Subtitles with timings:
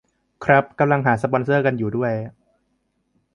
[0.43, 2.13] ครับ กำลังหาสปอนเซอร์กันอยู่ด้วย